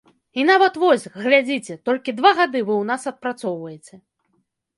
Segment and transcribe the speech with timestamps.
[0.43, 3.95] І нават вось, глядзіце, толькі два гады вы ў нас адпрацоўваеце.